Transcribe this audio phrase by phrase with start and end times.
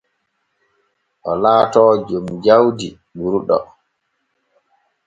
[1.29, 3.57] O laatoo jom jawdi ɓurɗo.